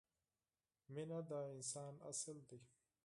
[0.93, 2.61] مینه د انسان اصل دی.